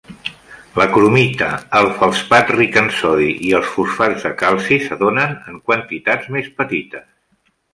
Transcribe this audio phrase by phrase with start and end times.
[0.81, 1.49] La cromita,
[1.79, 6.51] el feldspat ric en sodi i els fosfats de calci se donen en quantitats més
[6.63, 7.07] petites.